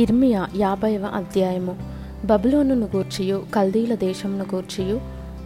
ఇర్మియా 0.00 0.48
యాభైవ 0.56 1.04
అధ్యాయము. 1.04 1.76
బబులోనును 2.24 2.88
గూర్చియు 2.96 3.42
కల్దీల 3.54 3.94
దేశమును 3.94 4.44
గూర్చియు. 4.54 5.00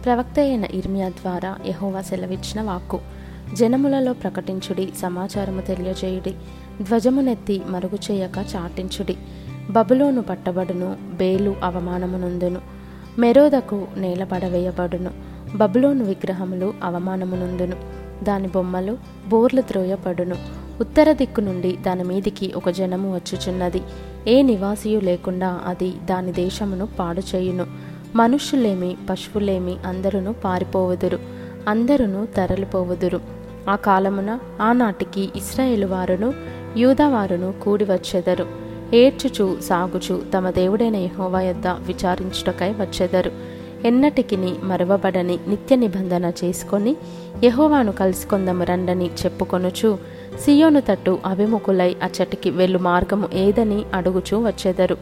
ప్రవక్త 0.05 0.39
అయిన 0.39 0.63
ఇర్మియా 0.63 1.09
ద్వారా 1.09 1.55
యహోవా 1.67 2.01
సెలవిచ్చిన 2.01 2.61
వాక్కు. 2.61 2.99
జనములలో 3.53 4.13
ప్రకటించుడి 4.13 4.89
సమాచారము 5.01 5.61
తెలియజేయుడి 5.61 6.33
ధ్వజమునెత్తి 6.81 7.61
మరుగు 7.67 7.97
చేయక 8.11 8.45
చాటించుడి. 8.55 9.17
బబులోను 9.69 10.21
పట్టబడును 10.21 10.95
బేలు 11.13 11.55
అవమానమునందును 11.63 12.61
మెరోదకు 13.19 13.87
నేలపడవేయబడును 13.97 15.11
బబులోను 15.55 16.05
విగ్రహములు 16.05 16.73
అవమానమునందును 16.83 17.75
దాని 18.23 18.47
బొమ్మలు 18.47 18.97
బోర్లు 19.27 19.61
త్రోయబడును. 19.61 20.35
ఉత్తర 20.79 21.11
దిక్కు 21.11 21.41
నుండి 21.41 21.77
దాని 21.77 22.03
మీదికి 22.03 22.53
ఒక 22.55 22.69
జనము 22.69 23.15
వచ్చుచున్నది. 23.15 23.81
ఏ 24.27 24.41
నివాసియు 24.41 24.99
లేకుండా 24.99 25.59
అది 25.65 25.93
దాని 26.05 26.31
దేశమును 26.31 26.87
పాడు 26.99 27.21
చేయును 27.35 27.65
మనుష్యులేమి 28.15 28.97
పశువులేమి 29.09 29.75
అందరును 29.85 30.33
పారిపోవుదురు 30.33 31.19
అందరును 31.67 32.27
తరలిపోవుదురు. 32.37 33.19
ఆ 33.69 33.75
కాలమున 33.75 34.39
ఆనాటికి 34.61 35.29
ఇస్రాయేలు 35.35 35.85
వారును 35.85 36.33
యూదవారును 36.77 37.53
కూడి 37.63 37.83
వచ్చెదరు. 37.83 38.45
ఏడ్చుచు 38.93 39.57
సాగుచు 39.61 40.21
తమ 40.33 40.49
దేవుడైన 40.49 40.95
యహోవా 40.95 41.41
యొద్ద 41.41 41.67
విచారించుటకై 41.67 42.71
వచ్చెదరు. 42.71 43.31
ఎన్నటికిని 43.85 44.53
మరవబడని 44.63 45.39
నిత్య 45.47 45.75
నిబంధన 45.75 46.31
చేసుకొని 46.43 46.95
యహోవాను 47.43 47.91
కలుసుకొందము 47.91 48.63
రండని 48.63 49.05
చెప్పుకొనుచు 49.05 49.97
సియోను 50.39 50.79
తట్టు 50.79 51.19
అభిముఖులై 51.25 51.95
అచ్చటికి 52.03 52.49
వెళ్ళు 52.49 52.79
మార్గము 52.79 53.29
ఏదని 53.33 53.85
అడుగుచూ 53.93 54.45
వచ్చెదరు. 54.47 54.97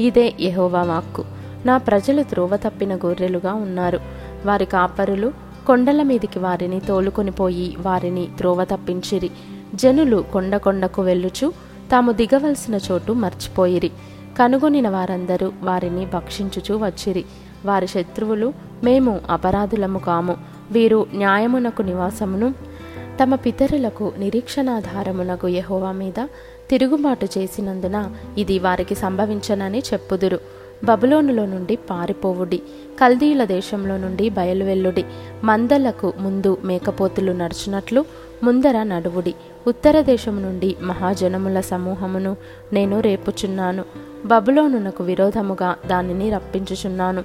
ఇదే 0.00 0.34
యెహోవా 0.40 0.82
వాక్కు. 0.82 1.24
నా 1.66 1.76
ప్రజలు 1.76 2.22
త్రోవ 2.22 2.56
తప్పిన 2.56 2.96
గొర్రెలుగా 2.96 3.54
ఉన్నారు. 3.54 4.00
వారి 4.46 4.64
కాపరులు 4.64 5.32
కొండల 5.66 6.02
మీదికి 6.02 6.38
వారిని 6.38 6.80
తోలుకొని 6.80 7.30
పోయి 7.30 7.76
వారిని 7.80 8.28
త్రోవ 8.38 8.64
తప్పించిరి. 8.64 9.30
జనులు 9.74 10.24
కొండ 10.32 10.56
కొండకు 10.56 11.02
వెళ్ళుచు 11.02 11.52
తాము 11.92 12.12
దిగవలసిన 12.12 12.78
చోటు 12.92 13.12
మర్చిపోయిరి. 13.12 13.90
కనుగొనిన 14.38 14.88
వారందరూ 14.88 15.52
వారిని 15.62 16.06
భక్షించుచూ 16.06 16.78
వచ్చిరి. 16.78 17.24
వారి 17.64 17.86
శత్రువులు 17.86 18.52
మేము 18.84 19.20
అపరాధులము 19.30 19.98
కాము. 19.98 20.36
వీరు 20.70 21.06
న్యాయమునకు 21.14 21.82
నివాసమును 21.82 22.73
తమ 23.22 23.34
పితరులకు 23.34 24.12
నిరీక్షణాధారమునకు 24.18 25.48
యహోవా 25.48 25.92
మీద 25.92 26.26
తిరుగుబాటు 26.70 27.28
చేసినందున 27.38 28.10
ఇది 28.38 28.58
వారికి 28.58 28.94
సంభవించనని 28.94 29.78
చెప్పుదురు. 29.78 30.38
బబులోనులో 30.84 31.46
నుండి 31.46 31.76
పారిపోవుడి. 31.76 32.62
కల్దీల 33.00 33.44
దేశంలో 33.44 33.96
నుండి 33.96 34.30
బయలువెల్లుడి 34.30 35.04
మందలకు 35.44 36.12
ముందు 36.18 36.58
మేకపోతులు 36.64 37.32
నడుచునట్లు 37.32 38.04
ముందర 38.42 38.82
నడువుడి. 38.82 39.34
ఉత్తర 39.66 40.00
దేశం 40.00 40.42
నుండి 40.42 40.76
మహాజనముల 40.82 41.60
సమూహమును 41.60 42.36
నేను 42.72 43.00
రేపుచున్నాను. 43.00 43.84
బబులోనునకు 44.26 45.04
విరోధముగా 45.04 45.76
దానిని 45.86 46.30
రప్పించుచున్నాను. 46.30 47.24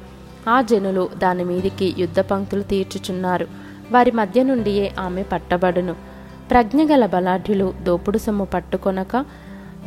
ఆ 0.49 0.61
జనులు 0.61 1.09
దాని 1.17 1.43
మీదికి 1.43 1.95
యుద్ధ 1.97 2.19
పంక్తులు 2.19 2.61
తీర్చుచున్నారు. 2.61 3.68
వారి 3.91 4.11
మధ్య 4.11 4.43
నుండియే 4.43 4.93
ఆమె 4.99 5.23
పట్టబడును. 5.23 5.95
ప్రజ్ఞగల 6.51 7.05
బలాఢ్యులు 7.05 7.73
దోపుడు 7.83 8.17
సొమ్ము 8.17 8.45
పట్టుకొనక 8.45 9.25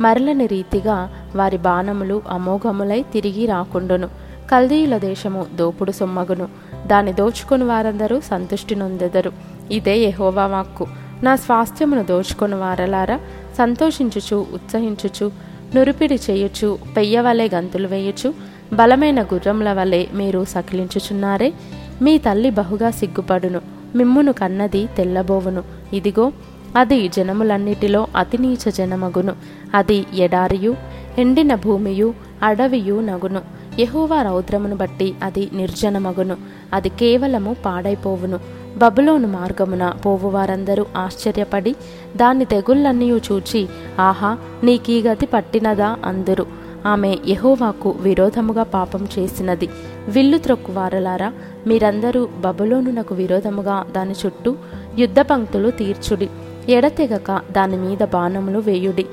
మరలని 0.01 0.47
రీతిగా 0.47 1.27
వారి 1.35 1.57
బాణములు 1.57 2.21
అమోఘములై 2.29 3.05
తిరిగి 3.13 3.45
రాకుండును. 3.45 4.07
కల్దీయుల 4.51 4.97
దేశము 4.97 5.45
దోపుడు 5.55 5.91
సొమ్మగును. 5.91 6.47
దాన్ని 6.87 7.13
దోచుకుని 7.13 7.63
వారందరూ 7.63 8.19
సంతుష్టి 8.19 8.75
నొందెదరు. 8.75 9.31
ఇదే 9.71 9.97
యహోవా 9.97 10.45
వాక్కు. 10.45 10.87
నా 11.23 11.35
స్వాస్థ్యమును 11.35 12.03
దోచుకుని 12.03 12.55
వారలారా 12.55 13.19
సంతోషించుచు 13.57 14.45
ఉత్సహించుచు 14.53 15.31
నురిపిడి 15.75 16.19
చేయుచు 16.29 16.79
పెయ్యవలే 16.97 17.49
గంతులు 17.55 17.87
వేయుచు 17.87 18.33
బలమైన 18.73 19.23
గుర్రముల 19.23 19.73
వలె 19.73 20.05
మీరు 20.13 20.45
సకిలించుచున్నారే 20.45 21.53
మీ 22.01 22.17
తల్లి 22.17 22.49
బహుగా 22.49 22.91
సిగ్గుపడును. 22.91 23.61
మిమ్మును 23.95 24.33
కన్నది 24.33 24.89
తెల్లబోవును. 24.97 25.63
ఇదిగో 25.93 26.31
అది 26.75 27.07
జనములన్నిటిలో 27.07 28.07
అతి 28.15 28.37
నీచ 28.37 28.71
జనమగును. 28.71 29.33
అది 29.73 30.05
ఎడారియు 30.13 30.75
ఎండిన 31.17 31.55
భూమియు 31.55 32.13
అడవియు 32.43 32.99
నగును. 33.01 33.41
యహోవా 33.79 34.21
రౌద్రమును 34.21 34.75
బట్టి 34.75 35.15
అది 35.23 35.49
నిర్జనమగును. 35.53 36.37
అది 36.73 36.89
కేవలము 36.89 37.55
పాడైపోవును. 37.65 38.39
బబులోను 38.77 39.27
మార్గమున 39.27 39.93
పోవువారందరూ 40.05 40.85
ఆశ్చర్యపడి 40.97 41.75
దాని 42.15 42.45
తెగుళ్ళన్నీ 42.45 43.11
చూచి 43.11 43.67
ఆహా 43.99 44.37
నీకీ 44.63 45.01
గతి 45.01 45.25
పట్టినదా? 45.25 45.97
అందురు. 46.05 46.45
ఆమె 46.85 47.17
యహోవాకు 47.27 47.95
విరోధముగా 47.99 48.63
పాపం 48.63 49.07
చేసినది. 49.19 49.69
విల్లు 50.07 50.37
త్రొక్కువారలారా 50.37 51.33
మీరందరూ 51.67 52.29
బబులోనునకు 52.39 53.15
విరోధముగా 53.15 53.85
దాని 53.95 54.13
చుట్టూ 54.25 54.55
యుద్ధ 54.99 55.19
పంక్తులు 55.19 55.69
తీర్చుడి. 55.69 56.29
ఎడతెగక 56.69 57.41
దాని 57.51 57.77
మీద 57.77 57.97
బాణములు 58.03 58.59
వేయుడి. 58.59 59.05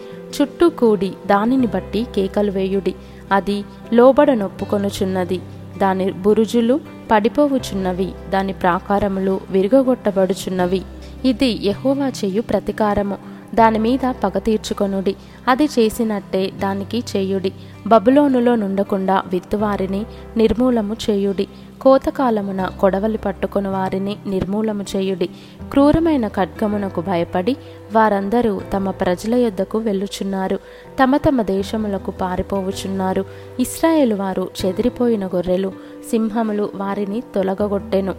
చుట్టూ 0.42 0.68
కూడి 0.68 1.12
దానిని 1.26 1.66
బట్టి 1.66 2.06
కేకలు 2.14 2.50
వేయుడి. 2.50 2.94
అది 3.32 3.64
లోబడ 3.92 4.30
నొప్పుకొనుచున్నది. 4.30 5.40
దాని 5.78 6.12
బురుజులు 6.12 6.80
పడిపోవుచున్నవి. 7.10 8.12
దాని 8.28 8.52
ప్రాకారములు 8.52 9.40
విరుగగొట్టబడుచున్నవి 9.50 10.82
ఇది 11.24 11.66
యహోవా 11.66 12.08
చేయు 12.08 12.42
ప్రతీకారము. 12.42 13.16
దాని 13.54 13.78
మీద 13.78 14.12
పగ 14.24 14.38
తీర్చుకొనుడి. 14.38 15.16
అది 15.48 15.64
చేసినట్టే 15.64 16.46
దానికి 16.46 17.04
చేయుడి. 17.16 17.52
బబులోనులో 17.86 18.54
నుండకుండా 18.54 19.22
విత్తువారిని 19.26 20.06
నిర్మూలము 20.36 20.96
చేయుడి. 21.10 21.48
కోతకాలమున 21.80 22.66
కొడవలి 22.80 23.18
పట్టుకుని 23.18 23.68
వారిని 23.68 24.16
నిర్మూలము 24.26 24.84
చేయుడి. 24.96 25.26
క్రూరమైన 25.70 26.28
ఖడ్గమునకు 26.28 27.00
భయపడి 27.00 27.56
వారందరూ 27.92 28.60
తమ 28.72 28.90
ప్రజల 28.90 29.34
యొద్దకు 29.34 29.78
వెళ్ళుచున్నారు. 29.78 30.58
తమ 31.02 31.16
తమ 31.16 31.42
దేశములకు 31.42 32.10
పారిపోవుచున్నారు. 32.10 33.24
ఇస్రాయేలు 33.60 34.14
వారు 34.14 34.50
చెదిరిపోయిన 34.66 35.26
గొర్రెలు 35.26 35.72
సింహములు 36.10 36.70
వారిని 36.74 37.22
తొలగగొట్టెను. 37.34 38.14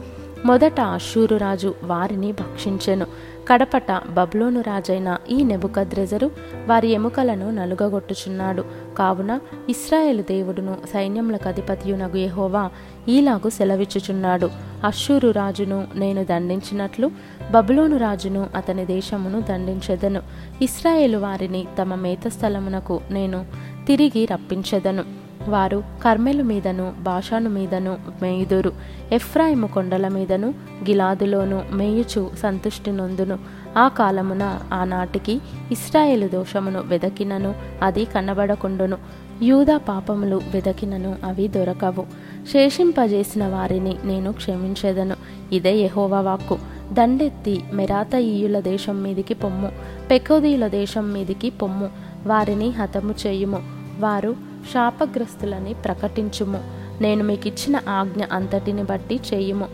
మొదట 0.46 0.80
అశూరురాజు 0.80 1.74
వారిని 1.84 2.32
భక్షించెను. 2.32 3.06
కడపట 3.50 3.92
బబ్లోను 3.92 4.62
రాజైన 4.62 5.18
ఈ 5.30 5.44
నెబుకద్రెజరు 5.44 6.32
వారి 6.68 6.88
ఎముకలను 6.88 7.52
నలుగగొట్టుచున్నాడు. 7.52 8.66
కావున 8.98 9.40
ఇస్రాయేలు 9.70 10.22
దేవుడును 10.22 10.78
సైన్యములకు 10.94 11.48
అధిపతియునగు 11.48 12.18
ఎహోవా 12.18 12.70
ఈలాగు 13.10 13.50
సెలవిచ్చుచున్నాడు. 13.50 14.50
అశ్షూరు 14.84 15.30
రాజును 15.32 15.88
నేను 15.96 16.24
దండించినట్లు 16.24 17.12
బబులోను 17.52 17.98
రాజును 17.98 18.48
అతని 18.56 18.86
దేశమును 18.86 19.42
దండించెదను. 19.42 20.22
ఇస్రాయేలు 20.62 21.18
వారిని 21.18 21.68
తమ 21.82 21.96
మేత 21.96 22.28
స్థలమునకు 22.28 23.02
నేను 23.12 23.46
తిరిగి 23.88 24.26
రప్పించెదను. 24.26 25.21
వారు 25.50 25.84
కర్మెలు 26.04 26.44
మీదను 26.44 26.94
భాషాను 27.02 27.50
మీదను 27.50 27.98
మేయుదురు. 28.22 28.74
ఎఫ్రాయిము 29.12 29.68
కొండల 29.68 30.08
మీదను 30.08 30.48
గిలాదులోను 30.84 31.62
మేయుచు 31.74 32.32
సంతుష్టి 32.40 32.92
నొందును. 32.92 33.40
ఆ 33.78 33.88
కాలమున 33.88 34.60
ఆనాటికి 34.74 35.42
ఇస్రాయేలు 35.72 36.28
దోషమును 36.28 36.80
వెదకినను 36.80 37.56
అది 37.82 38.06
కనబడకుండును. 38.06 38.98
యూదా 39.42 39.78
పాపములు 39.78 40.42
వెదకినను 40.54 41.16
అవి 41.24 41.48
దొరకవు. 41.48 42.06
శేషింపజేసిన 42.54 43.48
వారిని 43.48 43.96
నేను 44.04 44.32
క్షమించేదను. 44.32 45.16
ఇదే 45.52 45.76
యహోవా 45.76 46.22
వాక్కు. 46.22 46.58
దండెత్తి 46.94 47.64
మెరాతయీయుల 47.74 48.60
దేశం 48.60 49.04
మీదికి 49.04 49.34
పొమ్ము. 49.34 49.72
పెకోదీయుల 50.12 50.68
దేశం 50.68 51.14
మీదికి 51.14 51.50
పొమ్ము. 51.50 51.90
వారిని 52.26 52.70
హతము 52.70 53.16
చేయుము. 53.28 53.60
వారు 54.00 54.51
శాపగ్రస్తులని 54.74 55.74
ప్రకటించుము. 55.74 56.60
నేను 57.02 57.24
మీకు 57.24 57.48
ఇచ్చిన 57.48 57.80
ఆజ్ఞ 57.90 58.24
అంతటిని 58.32 58.84
బట్టి 58.84 59.20
చేయుము. 59.34 59.68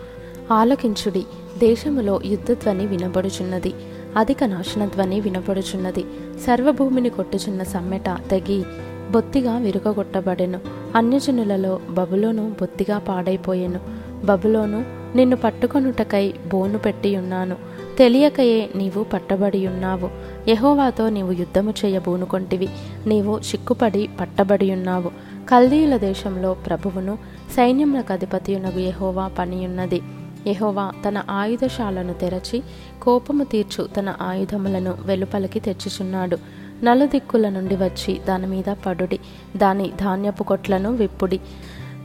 ఆలకించుడి. 0.52 1.26
దేశములో 1.58 2.22
యుద్ధధ్వని 2.26 2.86
వినబడుచున్నది. 2.86 3.74
అధిక 4.18 4.44
నాశనధ్వని 4.44 5.20
వినబడుచున్నది. 5.20 6.04
సర్వభూమిని 6.46 7.10
కొట్టుచున్న 7.10 7.64
సమ్మెట 7.64 8.10
తెగి 8.30 8.64
బొత్తిగా 9.12 9.58
విరుగగొట్టబడెను 9.58 10.60
అన్యజనులలో 10.96 11.80
బబులోను 11.90 12.50
బొత్తిగా 12.50 12.98
పాడైపోయెను. 12.98 13.80
బబులోను 14.26 14.97
నిన్ను 15.18 15.36
పట్టుకొనుటకై 15.36 16.34
బోను 16.52 16.78
పెట్టి 16.78 17.18
ఉన్నాను. 17.18 17.56
తెలియకయే 17.98 18.70
నీవు 18.76 19.04
పట్టబడి 19.04 19.68
ఉన్నావు. 19.68 20.10
యహోవాతో 20.50 21.10
నీవు 21.10 21.32
యుద్ధము 21.32 21.74
చేయబూనుకొంటివి 21.86 22.70
నీవు 23.08 23.38
చిక్కుపడి 23.38 24.10
పట్టబడి 24.20 24.72
ఉన్నావు. 24.72 25.12
కల్దీయుల 25.50 25.98
దేశంలో 25.98 26.54
ప్రభువును 26.54 27.18
సైన్యములకు 27.56 28.14
అధిపతియునగు 28.14 28.80
యహోవా 28.80 29.28
పనియున్నది. 29.28 30.02
యహోవా 30.48 30.92
తన 31.08 31.24
ఆయుధశాలను 31.30 32.14
తెరచి 32.14 32.64
కోపము 33.02 33.44
తీర్చు 33.44 33.90
తన 33.98 34.14
ఆయుధములను 34.22 34.96
వెలుపలికి 35.06 35.60
తెచ్చుచున్నాడు. 35.60 36.38
నలుదిక్కుల 36.84 37.50
నుండి 37.50 37.76
వచ్చి 37.76 38.22
దాని 38.28 38.48
మీద 38.48 38.76
పడుడి. 38.86 39.20
దాని 39.58 39.92
ధాన్యపు 40.02 40.44
కొట్లను 40.44 40.92
విప్పుడి. 40.92 41.40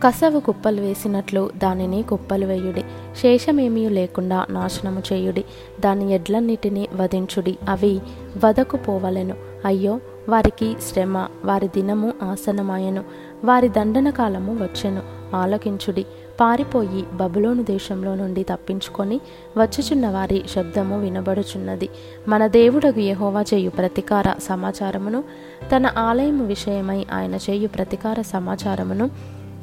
కసవు 0.02 0.40
కుప్పలు 0.40 0.81
వేసినట్లు 0.81 1.50
దానిని 1.56 2.02
కుప్పలు 2.02 2.46
వేయుడి. 2.46 2.84
శేషమేమీ 3.16 3.88
లేకుండా 3.88 4.46
నాశనము 4.50 5.02
చేయుడి. 5.12 5.44
దాని 5.81 6.14
ఎడ్లన్నిటినీ 6.14 6.88
వధించుడి. 6.94 7.58
అవి 7.69 8.00
వదకు 8.44 8.76
పోవలెను 8.76 9.34
అయ్యో 9.64 10.00
వారికి 10.28 10.76
శ్రమ 10.93 11.26
వారి 11.44 11.69
దినము 11.69 12.12
ఆసనమాయను 12.22 13.04
వారి 13.44 13.69
దండన 13.69 14.10
కాలము 14.10 14.54
వచ్చెను. 14.54 15.02
ఆలకించుడి. 15.37 16.06
పారిపోయి 16.40 17.04
బబులోను 17.14 17.62
దేశంలో 17.62 18.14
నుండి 18.14 18.43
తప్పించుకొని 18.43 19.20
వచ్చుచున్న 19.56 20.08
వారి 20.08 20.44
శబ్దము 20.49 21.00
వినబడుచున్నది. 21.00 21.88
మన 22.28 22.46
దేవుడగు 22.46 23.00
యహోవా 23.00 23.43
చేయు 23.43 23.70
ప్రతికార 23.70 24.34
సమాచారమును 24.43 25.25
తన 25.76 25.87
ఆలయము 25.99 26.44
విషయమై 26.44 27.06
ఆయన 27.12 27.34
చేయు 27.34 27.69
ప్రతికార 27.69 28.20
సమాచారమును 28.20 29.10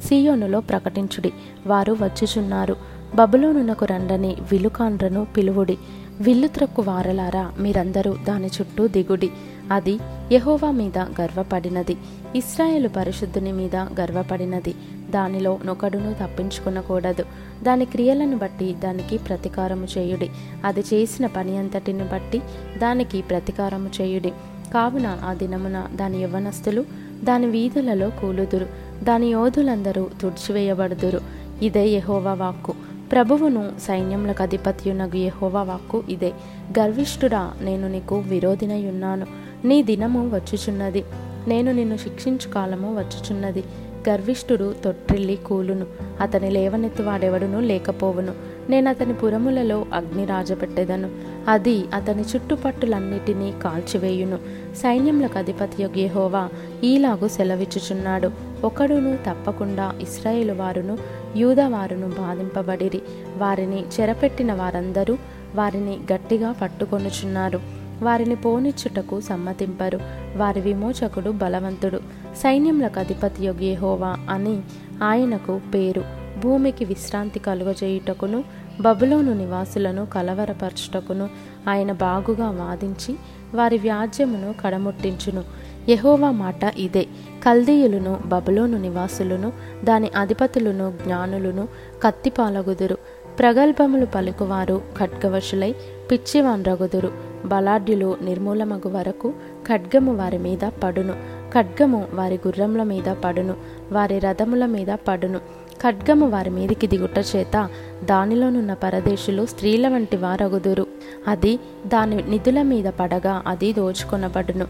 సీయోనులో 0.04 0.60
ప్రకటించుడి. 0.60 1.32
వారు 1.66 1.92
వచ్చుచున్నారు. 1.92 2.76
బబులోనునకు 3.14 3.84
రండని 3.84 4.36
విలుకాండ్రను 4.52 5.26
పిలువుడి. 5.36 5.78
విల్లుత్రక్కు 6.20 6.82
వారలారా 6.82 7.52
మీరందరూ 7.58 8.16
దాని 8.28 8.46
చుట్టూ 8.46 8.88
దిగుడి. 8.88 9.30
అది 9.72 9.98
యహోవా 10.32 10.70
మీద 10.70 10.98
గర్వపడినది. 10.98 11.96
ఇస్రాయేలు 12.36 12.88
పరిశుద్ధుని 12.88 13.52
మీద 13.52 13.76
గర్వపడినది. 13.76 14.74
దానిలో 15.10 15.58
నొకడును 15.64 16.14
తప్పించుకునకూడదు. 16.14 17.24
దాని 17.62 17.84
క్రియలను 17.84 18.36
బట్టి 18.36 18.72
దానికి 18.72 19.18
ప్రతీకారము 19.18 19.86
చేయుడి. 19.98 20.30
అది 20.64 20.80
చేసిన 20.80 21.26
పని 21.26 21.58
అంతటిని 21.58 22.02
బట్టి 22.02 22.42
దానికి 22.78 23.22
ప్రతీకారము 23.22 23.90
చేయుడి. 24.00 24.30
కావున 24.74 25.18
ఆ 25.24 25.34
దినమున 25.34 25.86
దాని 25.94 26.22
యవ్వనస్తులు 26.22 26.84
దాని 27.24 27.46
వీధులలో 27.46 28.10
కూలుదురు. 28.10 28.66
దాని 29.04 29.26
యోధులందరూ 29.26 30.06
తుడిచివేయబడుదురు. 30.20 31.20
ఇదే 31.62 31.88
యహోవా 31.88 32.34
వాక్కు. 32.34 32.74
ప్రభువును 33.12 33.72
సైన్యములకు 33.80 34.42
అధిపత్యునగు 34.42 35.16
యహోవా 35.16 35.62
వాక్కు 35.62 36.04
ఇదే. 36.08 36.32
గర్విష్ఠుడా 36.78 37.52
నేను 37.60 37.88
నీకు 37.88 38.18
విరోధినయున్నాను. 38.18 39.26
నీ 39.64 39.82
దినము 39.82 40.28
వచ్చుచున్నది. 40.28 41.04
నేను 41.48 41.72
నిన్ను 41.72 41.96
శిక్షించు 41.96 42.52
కాలము 42.52 42.98
వచ్చుచున్నది. 42.98 43.64
గర్విష్ఠుడు 44.08 44.74
తొట్టిల్లి 44.84 45.36
కూలును. 45.36 45.86
అతని 46.20 46.50
లేవనెత్తు 46.50 47.02
వాడెవడునూ 47.02 47.60
లేకపోవును. 47.60 48.49
నేను 48.70 48.90
అతని 48.90 49.14
పురములలో 49.14 49.86
అగ్ని 49.92 50.24
రాజపెట్టేదను 50.24 51.10
అది 51.48 51.84
అతని 51.94 52.22
చుట్టుపట్టులన్నిటినీ 52.22 53.54
కాల్చివేయును. 53.62 54.38
సైన్యములకు 54.76 55.38
అధిపతి 55.38 55.82
యోగేహోవా 55.82 56.48
ఈలాగు 56.84 57.28
సెలవిచ్చుచున్నాడు. 57.28 58.30
ఒకడును 58.64 59.16
తప్పకుండా 59.16 59.92
ఇస్రాయేలు 60.00 60.52
వారును 60.52 60.98
యూదవారును 61.36 62.08
బాధింపబడిరి. 62.08 63.02
వారిని 63.38 63.84
చెరపెట్టిన 64.00 64.52
వారందరూ 64.52 65.16
వారిని 65.54 65.98
గట్టిగా 66.12 66.52
పట్టుకొనుచున్నారు. 66.52 67.60
వారిని 68.02 68.34
పోనిచ్చుటకు 68.34 69.20
సమ్మతింపరు. 69.20 70.00
వారి 70.36 70.60
విమోచకుడు 70.60 71.30
బలవంతుడు. 71.30 71.96
సైన్యములకు 72.36 73.00
అధిపతి 73.00 73.46
యోగేహోవా 73.46 74.16
అని 74.30 74.60
ఆయనకు 75.02 75.60
పేరు. 75.74 76.19
భూమికి 76.42 76.84
విశ్రాంతి 76.84 77.38
కలుగజేయుటకును 77.38 78.44
బబులోను 78.80 79.32
నివాసులను 79.32 80.06
కలవరపరచుటకును 80.06 81.28
ఆయన 81.68 81.92
బాగుగా 81.92 82.50
వాదించి 82.50 83.16
వారి 83.54 83.78
వ్యాజ్యమును 83.78 84.54
కడముట్టించును. 84.62 85.44
యహోవా 85.88 86.30
మాట 86.30 86.74
ఇదే. 86.76 87.06
కల్దీయులను 87.42 88.20
బబులోను 88.26 88.78
నివాసులను 88.78 89.52
దాని 89.84 90.10
అధిపతులను 90.16 90.94
జ్ఞానులను 91.04 91.68
కత్తిపాలగుదురు. 92.02 92.98
ప్రగల్భములు 93.38 94.06
పలుకువారు 94.06 94.82
ఖడ్గవశులై 94.98 95.74
పిచ్చివాన్రగుదురు 96.10 97.12
బలాఢ్యులు 97.44 98.16
నిర్మూలమగు 98.22 98.88
వరకు 98.88 99.32
ఖడ్గము 99.68 100.16
వారి 100.16 100.38
మీద 100.38 100.58
పడును. 100.58 101.12
ఖడ్గము 101.54 102.08
వారి 102.14 102.40
గుర్రముల 102.46 102.82
మీద 102.82 103.12
పడును. 103.24 103.54
వారి 103.92 104.18
రథముల 104.18 104.66
మీద 104.66 104.88
పడును. 105.08 105.40
ఖడ్గము 105.84 106.28
వారి 106.28 106.50
మీదికి 106.50 106.86
దిగుట 106.86 107.18
చేత 107.36 107.68
దానిలోనున్న 108.04 108.74
పరదేశులు 108.74 109.46
స్త్రీల 109.46 109.88
వంటి 109.88 110.16
వారగుదురు. 110.16 110.86
అది 111.28 111.56
దాని 111.86 112.16
నిధుల 112.30 112.62
మీద 112.62 112.84
పడగా 112.84 113.42
అది 113.46 113.72
దోచుకొనబడును. 113.72 114.66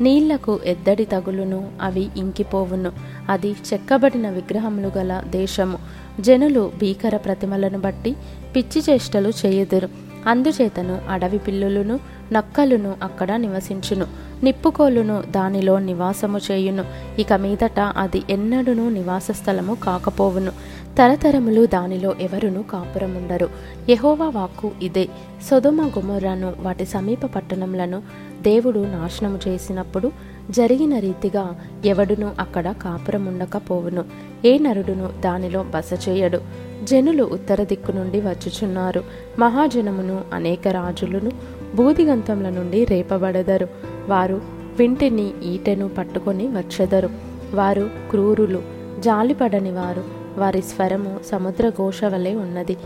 నీళ్ళకు 0.00 0.60
ఎద్దడి 0.64 1.04
తగులును 1.04 1.68
అవి 1.82 2.08
ఇంకిపోవును. 2.16 2.92
అది 3.28 3.56
చెక్కబడిన 3.72 4.30
విగ్రహములు 4.30 4.98
గల 4.98 5.22
దేశము. 5.26 5.78
జనులు 6.20 6.72
భీకర 6.80 7.16
ప్రతిమలను 7.16 7.78
బట్టి 7.78 8.16
పిచ్చి 8.56 8.82
చేష్టలు 8.90 9.32
చేయుదురు. 9.46 10.03
అందుచేతను 10.26 10.98
అడవి 11.08 11.38
పిల్లులను 11.38 12.00
నక్కలును 12.32 12.94
అక్కడ 13.02 13.36
నివసించును. 13.36 14.06
నిప్పుకోలును 14.42 15.22
దానిలో 15.30 15.78
నివాసము 15.78 16.38
చేయును. 16.50 16.84
ఇక 17.18 17.32
మీదట 17.32 17.80
అది 17.80 18.22
ఎన్నడూను 18.30 18.88
నివాస 18.88 19.30
స్థలము 19.30 19.74
కాకపోవును. 19.74 20.52
తరతరములు 20.98 21.66
దానిలో 21.66 22.14
ఎవరును 22.20 22.62
కాపురముండరు. 22.62 23.48
యహోవా 23.88 24.28
వాక్కు 24.28 24.70
ఇదే. 24.82 25.08
సొదమ 25.50 25.90
గుమొర్రాను 25.98 26.54
వాటి 26.60 26.84
సమీప 26.84 27.26
పట్టణములను 27.26 28.02
దేవుడు 28.42 28.78
నాశనము 28.78 29.38
చేసినప్పుడు 29.48 30.12
జరిగిన 30.50 30.98
రీతిగా 30.98 31.60
ఎవడును 31.84 32.32
అక్కడ 32.38 32.70
కాపురముండకపోవును. 32.70 34.04
ఏ 34.44 34.58
నరుడును 34.58 35.10
దానిలో 35.24 35.62
బస 35.62 36.08
చేయడు 36.08 36.40
జనులు 36.84 37.24
ఉత్తర 37.24 37.64
దిక్కు 37.64 37.92
నుండి 37.92 38.20
వచ్చుచున్నారు. 38.20 39.04
మహాజనమును 39.38 40.20
అనేక 40.32 40.68
రాజులను 40.68 41.30
బూదిగంతముల 41.74 42.48
నుండి 42.48 42.84
రేపబడదరు. 42.84 43.68
వారు 44.08 44.40
వింటిని 44.78 45.32
ఈటెను 45.44 45.88
పట్టుకొని 45.88 46.48
వచ్చెదరు. 46.48 47.08
వారు 47.54 47.90
క్రూరులు 48.10 48.62
జాలిపడని 48.98 49.70
వారు. 49.70 50.04
వారి 50.36 50.62
స్వరము 50.62 51.20
సముద్ర 51.26 51.68
ఘోష 51.68 52.04
వలె 52.04 52.34
ఉన్నది. 52.34 52.76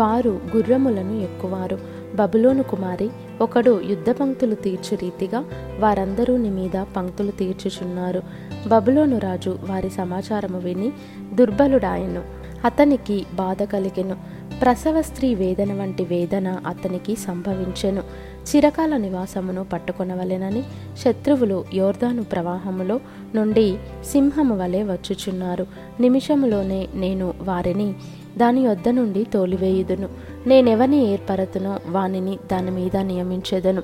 వారు 0.00 0.40
గుర్రములను 0.56 1.22
ఎక్కువారు. 1.22 1.78
బబులోను 2.14 2.62
కుమారి 2.62 3.10
ఒకడు 3.40 3.80
యుద్ధ 3.86 4.10
పంక్తులు 4.10 4.54
తీర్చు 4.54 4.96
రీతిగా 4.96 5.44
వారందరూ 5.78 6.36
నీ 6.36 6.48
మీద 6.48 6.84
పంక్తులు 6.96 7.30
తీర్చుచున్నారు. 7.30 8.22
బబులోను 8.68 9.18
రాజు 9.18 9.58
వారి 9.68 9.90
సమాచారము 9.90 10.58
విని 10.58 10.92
దుర్బలుడాయను. 11.34 12.41
అతనికి 12.64 13.26
బాధ 13.34 13.62
కలిగెను. 13.62 14.16
ప్రసవ 14.62 15.02
స్త్రీ 15.02 15.34
వేదన 15.34 15.72
వంటి 15.72 16.04
వేదన 16.04 16.60
అతనికి 16.66 17.16
సంభవించెను. 17.16 18.02
చిరకాల 18.42 18.96
నివాసమును 18.96 19.64
పట్టుకొనవలెనని 19.64 20.62
శత్రువులు 20.98 21.64
యోర్ధాను 21.74 22.24
ప్రవాహములో 22.24 23.00
నుండి 23.34 23.76
సింహము 24.04 24.58
వలె 24.58 24.82
వచ్చుచున్నారు. 24.82 25.66
నిమిషములోనే 26.00 26.88
నేను 26.94 27.34
వారిని 27.40 27.94
దాని 28.38 28.60
యొద్ద 28.60 28.88
నుండి 28.88 29.24
తోలివేయుదును. 29.24 30.08
నేనెవని 30.46 31.12
ఏర్పరతునో 31.12 31.78
వానిని 31.88 32.38
దాని 32.52 32.70
మీద 32.70 32.96
నియమించెదను. 32.96 33.82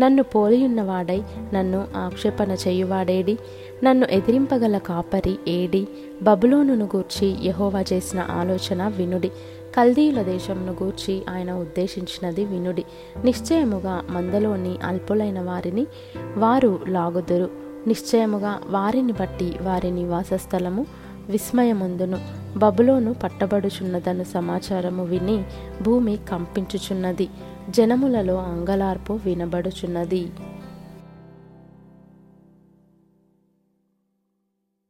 నన్ను 0.00 0.22
పోలియున్నవాడై 0.22 1.22
నన్ను 1.54 1.86
ఆక్షేపణ 1.96 2.52
చేయువాడేడి. 2.52 3.38
నన్ను 3.84 4.06
ఎదిరింపగల 4.10 4.78
కాపరి 4.78 5.38
ఏడి. 5.48 5.88
బబులోనును 6.22 6.84
గూర్చి 6.84 7.36
యహోవా 7.42 7.84
చేసిన 7.92 8.26
ఆలోచన 8.30 8.88
వినుడి. 8.88 9.28
కల్దీయుల 9.76 10.22
దేశంను 10.22 10.72
గూర్చి 10.82 11.22
ఆయన 11.30 11.52
ఉద్దేశించినది 11.52 12.44
వినుడి. 12.44 12.84
నిశ్చయముగా 13.24 14.04
మందలోని 14.10 14.78
అల్పులైన 14.84 15.40
వారిని 15.40 15.86
వారు 16.36 16.80
లాగుదురు. 16.88 17.50
నిశ్చయముగా 17.86 18.60
వారిని 18.68 19.12
బట్టి 19.12 19.54
వారి 19.62 19.90
నివాస 19.90 20.34
స్థలము 20.34 20.86
విస్మయముందును. 21.28 22.18
బబులోను 22.56 23.14
పట్టబడుచున్నదను 23.14 24.24
సమాచారము 24.24 25.04
విని 25.04 25.44
భూమి 25.82 26.18
కంపించుచున్నది. 26.30 27.28
జనములలో 27.70 28.36
అంగలార్పు 28.36 29.20
వినబడుచున్నది. 29.24 30.28